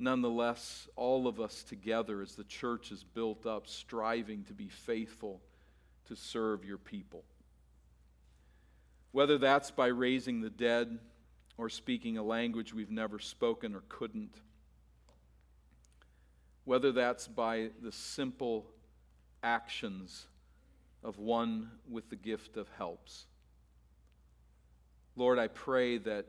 [0.00, 5.40] Nonetheless, all of us together as the church is built up, striving to be faithful
[6.06, 7.22] to serve your people.
[9.12, 10.98] Whether that's by raising the dead
[11.58, 14.40] or speaking a language we've never spoken or couldn't
[16.70, 18.64] whether that's by the simple
[19.42, 20.28] actions
[21.02, 23.26] of one with the gift of helps.
[25.16, 26.26] Lord, I pray that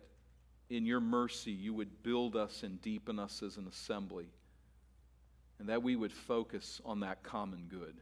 [0.71, 4.27] in your mercy you would build us and deepen us as an assembly,
[5.59, 7.95] and that we would focus on that common good,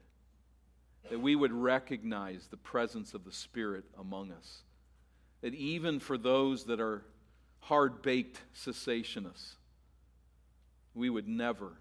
[1.09, 4.61] that we would recognize the presence of the Spirit among us,
[5.41, 7.03] that even for those that are
[7.61, 9.55] hard baked cessationists,
[10.93, 11.71] we would never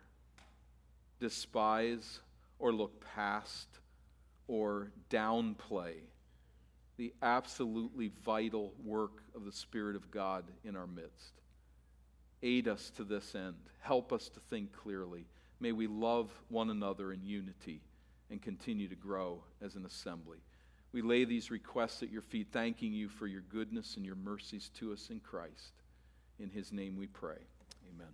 [1.21, 2.21] despise
[2.59, 3.69] or look past
[4.47, 5.97] or downplay
[6.99, 11.41] the absolutely vital work of the Spirit of God in our midst.
[12.43, 13.55] Aid us to this end.
[13.81, 15.27] Help us to think clearly.
[15.61, 17.81] May we love one another in unity
[18.31, 20.39] and continue to grow as an assembly.
[20.93, 24.71] We lay these requests at your feet, thanking you for your goodness and your mercies
[24.79, 25.73] to us in Christ.
[26.39, 27.39] In his name we pray.
[27.95, 28.13] Amen.